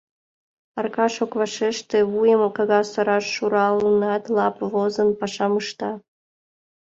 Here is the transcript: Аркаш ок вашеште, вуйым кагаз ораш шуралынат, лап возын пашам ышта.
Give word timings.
Аркаш 0.79 1.15
ок 1.23 1.31
вашеште, 1.39 1.97
вуйым 2.11 2.41
кагаз 2.57 2.87
ораш 2.99 3.25
шуралынат, 3.35 4.23
лап 4.35 4.57
возын 4.71 5.09
пашам 5.19 5.53
ышта. 5.61 5.91